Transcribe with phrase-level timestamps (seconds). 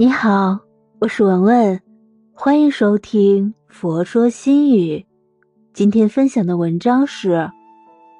[0.00, 0.56] 你好，
[1.00, 1.82] 我是文文，
[2.32, 4.96] 欢迎收听《佛说心语》。
[5.72, 7.50] 今天分享的文章是：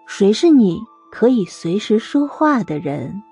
[0.08, 0.80] 谁是你
[1.12, 3.22] 可以随时说话的人？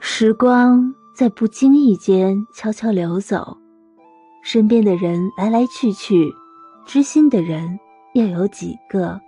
[0.00, 3.56] 时光在不经意间悄悄流走，
[4.42, 6.30] 身边的人来来去去，
[6.84, 7.80] 知心的人
[8.12, 9.18] 又有几个？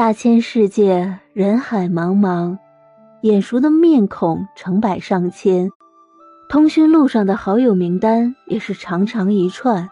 [0.00, 2.56] 大千世界，人海茫茫，
[3.20, 5.70] 眼熟的面孔成百上千，
[6.48, 9.86] 通讯录上的好友名单也是长长一串，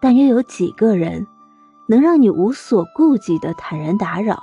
[0.00, 1.24] 但又有几个人
[1.86, 4.42] 能让你无所顾忌的坦然打扰？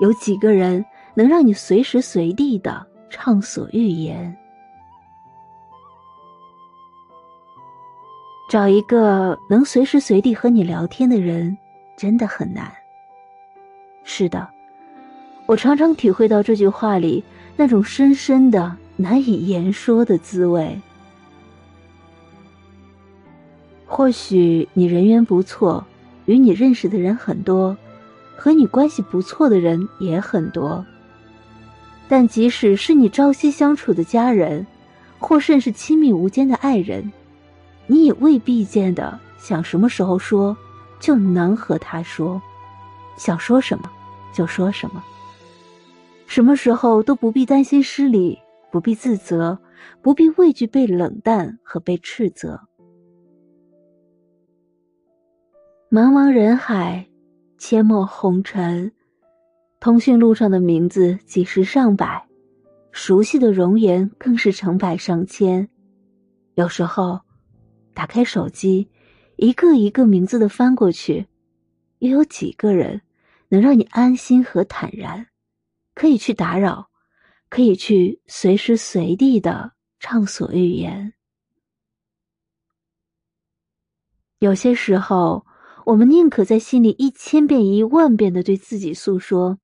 [0.00, 4.36] 有几个人能让你随时随地的畅所欲言？
[8.50, 11.56] 找一个能随时随地和你聊天的人，
[11.96, 12.68] 真的很难。
[14.10, 14.48] 是的，
[15.44, 17.22] 我常常体会到这句话里
[17.56, 20.80] 那种深深的、难以言说的滋味。
[23.84, 25.86] 或许你人缘不错，
[26.24, 27.76] 与你认识的人很多，
[28.34, 30.84] 和你关系不错的人也很多。
[32.08, 34.66] 但即使是你朝夕相处的家人，
[35.18, 37.12] 或甚是亲密无间的爱人，
[37.86, 40.56] 你也未必见得想什么时候说
[40.98, 42.40] 就能和他说，
[43.18, 43.90] 想说什么。
[44.38, 45.02] 就说什么，
[46.28, 48.38] 什么时候都不必担心失礼，
[48.70, 49.58] 不必自责，
[50.00, 52.60] 不必畏惧被冷淡和被斥责。
[55.90, 57.08] 茫茫人海，
[57.58, 58.92] 阡陌红尘，
[59.80, 62.24] 通讯录上的名字几十上百，
[62.92, 65.68] 熟悉的容颜更是成百上千。
[66.54, 67.18] 有时候，
[67.92, 68.88] 打开手机，
[69.34, 71.26] 一个一个名字的翻过去，
[71.98, 73.02] 又有几个人？
[73.48, 75.26] 能让你安心和坦然，
[75.94, 76.90] 可以去打扰，
[77.48, 81.14] 可以去随时随地的畅所欲言。
[84.38, 85.46] 有些时候，
[85.86, 89.58] 我们宁可在心里一千遍一万遍的对自己诉说，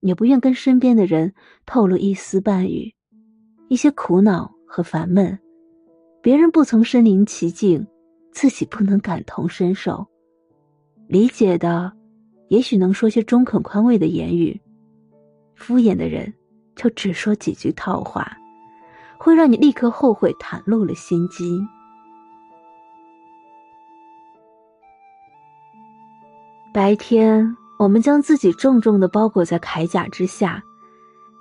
[0.00, 1.32] 也不愿跟身边的人
[1.64, 2.92] 透露一丝半语，
[3.68, 5.38] 一些苦恼和烦闷，
[6.20, 7.86] 别人不曾身临其境，
[8.32, 10.06] 自己不能感同身受，
[11.06, 12.01] 理解的。
[12.52, 14.60] 也许能说些中肯宽慰的言语，
[15.54, 16.30] 敷衍的人
[16.76, 18.30] 就只说几句套话，
[19.16, 21.58] 会让你立刻后悔袒露了心机。
[26.74, 30.62] 白天，我们将自己重重的包裹在铠甲之下，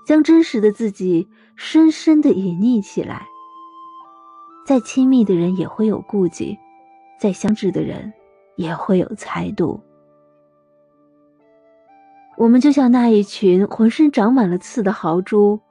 [0.07, 1.27] 将真实的自己
[1.57, 3.27] 深深的隐匿起来。
[4.65, 6.57] 再亲密的人也会有顾忌，
[7.19, 8.13] 再相知的人
[8.55, 9.77] 也会有猜度。
[12.41, 15.61] 我们就像那一群浑身长满了刺的豪猪，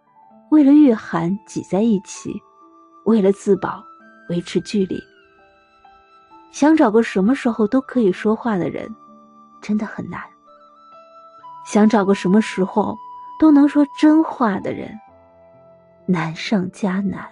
[0.53, 2.41] 为了御寒挤在一起，
[3.07, 3.83] 为了自保
[4.29, 4.97] 维持距离。
[6.53, 8.89] 想找个什么时候都可以说话的人，
[9.61, 10.23] 真的很难。
[11.67, 12.97] 想找个什么时候
[13.41, 14.97] 都能说真话的人，
[16.07, 17.29] 难上加难。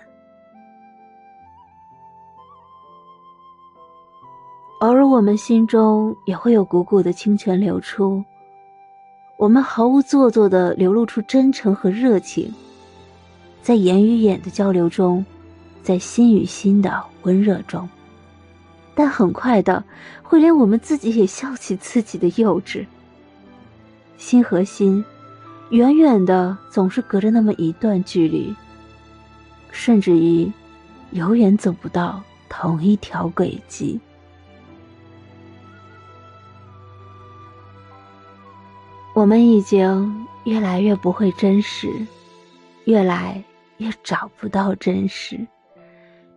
[4.81, 8.21] 偶尔，我们心中也会有汩汩的清泉流出。
[9.39, 12.53] 我们毫无做作的流露出真诚和热情，
[13.63, 15.25] 在眼与眼的交流中，
[15.81, 17.89] 在心与心的温热中，
[18.97, 19.85] 但很快的
[20.25, 22.85] 会连我们自己也笑起自己的幼稚。
[24.17, 25.05] 心和心，
[25.71, 28.53] 远远的总是隔着那么一段距离，
[29.71, 30.51] 甚至于，
[31.13, 34.01] 永远走不到同一条轨迹。
[39.19, 41.91] 我们已经越来越不会真实，
[42.85, 43.43] 越来
[43.79, 45.45] 越找不到真实，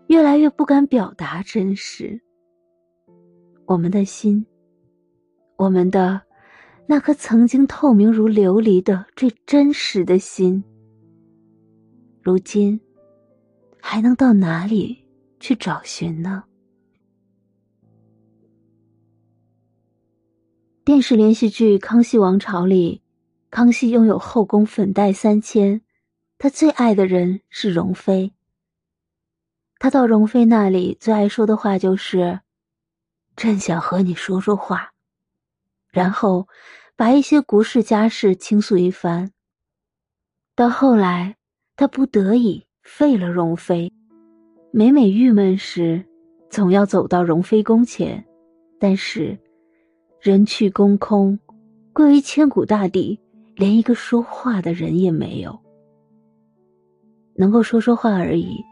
[0.08, 2.20] 越来越不敢表达真实。
[3.68, 4.44] 我们的心，
[5.58, 6.20] 我们的
[6.88, 10.64] 那颗曾经透明如琉璃的最真实的心，
[12.24, 12.82] 如今
[13.80, 14.98] 还能到哪里
[15.40, 16.44] 去找寻呢？
[20.92, 23.02] 电视连续剧《康熙王朝》里，
[23.50, 25.80] 康熙拥有后宫粉黛三千，
[26.38, 28.34] 他最爱的人是容妃。
[29.80, 32.42] 他到容妃那里最爱说的话就是
[33.38, 34.92] ：“朕想和你说说话。”
[35.94, 36.50] 然后
[36.98, 39.32] 把一些国事家事倾诉一番。
[40.56, 41.38] 到后来，
[41.78, 43.94] 他不得已废了容妃，
[44.72, 46.04] 每每郁闷时，
[46.50, 48.26] 总要走到容妃宫前，
[48.78, 49.40] 但是。
[50.22, 51.40] 人去宫空，
[51.94, 53.20] 归于千古大地，
[53.56, 55.60] 连一个说话的人也没有。
[57.36, 58.64] 能够说说话而已，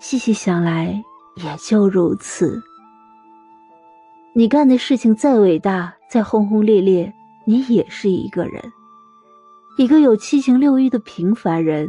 [0.00, 0.98] 细细想来，
[1.36, 2.58] 也就如此。
[4.34, 7.12] 你干的事情再伟大，再轰轰烈烈，
[7.46, 8.62] 你也是一个人，
[9.76, 11.86] 一个有七情六欲的平凡人，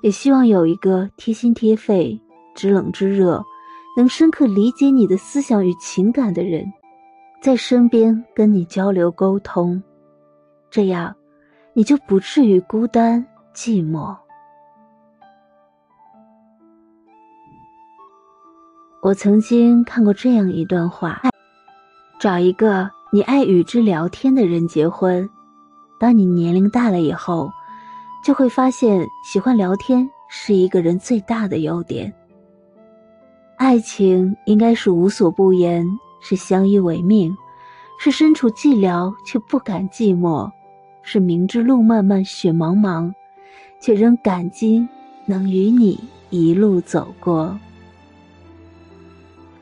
[0.00, 2.18] 也希望有一个贴心贴肺、
[2.54, 3.44] 知冷知热、
[3.98, 6.64] 能深刻理解你的思想与情感的人，
[7.40, 9.82] 在身边跟你交流沟通，
[10.70, 11.14] 这样，
[11.72, 14.14] 你就不至于孤单寂寞。
[19.00, 21.22] 我曾经看过这样一段话。
[22.18, 25.26] 找一个你爱与之聊天的人结婚。
[25.98, 27.50] 当你年龄大了以后，
[28.22, 32.12] 就会发现喜欢聊天是一个人最大的优点。
[33.56, 35.86] 爱情应该是无所不言，
[36.20, 37.36] 是相依为命，
[37.98, 40.50] 是身处寂寥却不敢寂寞，
[41.02, 43.12] 是明知路漫漫雪茫茫，
[43.80, 44.86] 却仍感激
[45.26, 45.98] 能与你
[46.30, 47.58] 一路走过。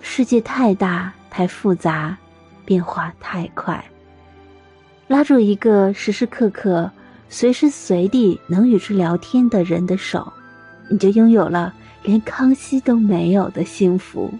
[0.00, 2.16] 世界太大，太复杂。
[2.64, 3.82] 变化太快，
[5.06, 6.90] 拉住一个时时刻刻、
[7.31, 10.31] 随时随地能与之聊天的人的手，
[10.90, 11.72] 你就拥有了
[12.02, 14.31] 连康熙都没有的幸福。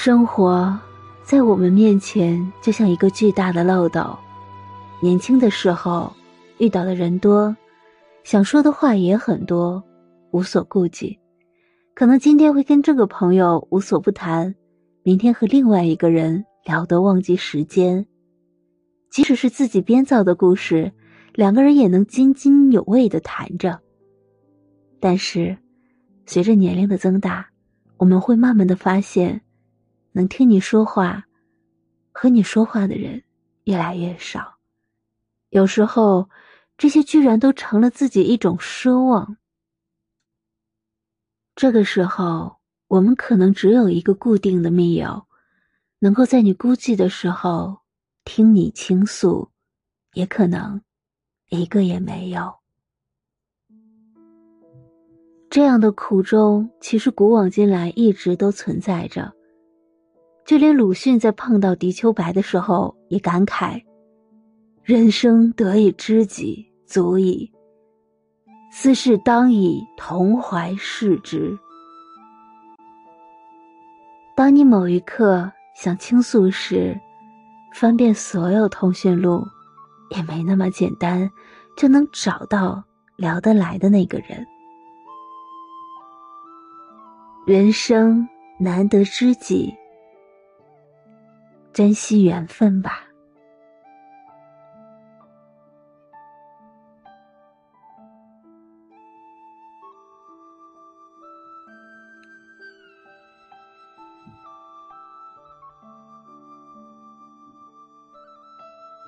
[0.00, 0.78] 生活
[1.24, 4.16] 在我们面前就像一个巨大的漏斗，
[5.00, 6.12] 年轻的时候
[6.58, 7.54] 遇到的人多，
[8.22, 9.82] 想说的话也很多，
[10.30, 11.18] 无所顾忌。
[11.96, 14.54] 可能今天会跟这个朋友无所不谈，
[15.02, 18.06] 明天和另外一个人聊得忘记时间。
[19.10, 20.92] 即使是自己编造的故事，
[21.34, 23.76] 两个人也能津津有味的谈着。
[25.00, 25.58] 但是，
[26.24, 27.48] 随着年龄的增大，
[27.96, 29.40] 我们会慢慢的发现，
[30.18, 31.28] 能听你说话、
[32.10, 33.22] 和你说话的人
[33.62, 34.58] 越来越少。
[35.50, 36.28] 有时候，
[36.76, 39.36] 这些居然都成了自己一种奢望。
[41.54, 42.56] 这个时候，
[42.88, 45.24] 我们可能只有一个固定的密友，
[46.00, 47.78] 能够在你孤寂的时候
[48.24, 49.48] 听你倾诉，
[50.14, 50.82] 也可能
[51.48, 52.52] 一个也没有。
[55.48, 59.37] 这样的苦衷，其实古往今来一直都存在着。
[60.48, 63.82] 就连鲁迅在碰到狄秋白的时候，也感慨
[64.82, 67.52] ：“人生得一知己，足矣。”
[68.72, 71.54] 斯事当以同怀视之。
[74.34, 76.98] 当你某一刻想倾诉时，
[77.74, 79.46] 翻遍所有通讯录，
[80.16, 81.30] 也没那么简单
[81.76, 82.82] 就能找到
[83.16, 84.46] 聊得来的那个人。
[87.46, 88.26] 人生
[88.58, 89.74] 难得知己，
[91.72, 93.04] 珍惜缘分吧。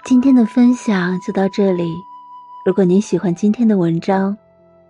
[0.04, 1.94] 今天的分享就到这里。
[2.64, 4.36] 如果您喜欢今天的文章，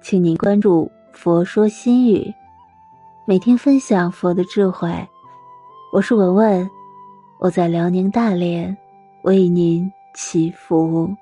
[0.00, 2.32] 请您关注“佛说心语”，
[3.26, 4.90] 每天分享佛的智慧。
[5.92, 6.70] 我是文文，
[7.40, 8.76] 我在辽宁大连
[9.22, 11.16] 为您祈福。